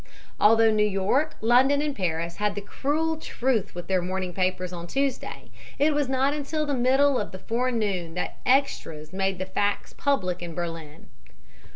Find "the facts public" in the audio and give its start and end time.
9.37-10.41